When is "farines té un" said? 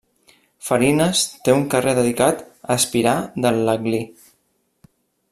0.67-1.65